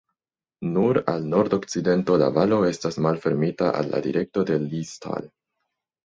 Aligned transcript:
Nur 0.67 0.97
al 1.11 1.25
nordokcidento 1.33 2.15
la 2.21 2.29
valo 2.37 2.57
estas 2.69 2.97
malfermita 3.07 3.67
al 3.81 3.91
la 3.91 4.01
direkto 4.07 4.45
de 4.51 4.57
Liestal. 4.65 5.29